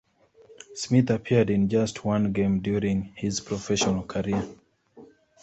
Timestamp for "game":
2.31-2.59